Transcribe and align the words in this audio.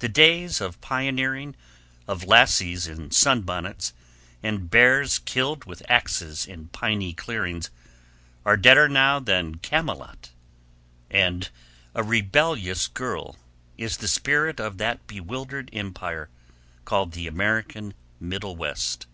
The 0.00 0.08
days 0.08 0.60
of 0.60 0.80
pioneering, 0.80 1.54
of 2.08 2.24
lassies 2.24 2.88
in 2.88 3.12
sunbonnets, 3.12 3.92
and 4.42 4.68
bears 4.68 5.20
killed 5.20 5.64
with 5.64 5.88
axes 5.88 6.44
in 6.44 6.66
piney 6.70 7.12
clearings, 7.12 7.70
are 8.44 8.56
deader 8.56 8.88
now 8.88 9.20
than 9.20 9.58
Camelot; 9.58 10.30
and 11.08 11.50
a 11.94 12.02
rebellious 12.02 12.88
girl 12.88 13.36
is 13.76 13.98
the 13.98 14.08
spirit 14.08 14.58
of 14.58 14.78
that 14.78 15.06
bewildered 15.06 15.70
empire 15.72 16.28
called 16.84 17.12
the 17.12 17.28
American 17.28 17.94
Middlewest. 18.20 19.06